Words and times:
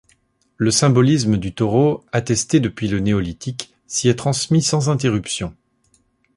Le 0.57 0.71
symbolisme 0.71 1.37
du 1.37 1.53
taureau 1.53 2.03
attesté 2.11 2.59
depuis 2.59 2.87
le 2.87 2.99
Néolithique 3.01 3.75
s’y 3.85 4.09
est 4.09 4.15
transmis 4.15 4.63
sans 4.63 4.89
interruption. 4.89 5.55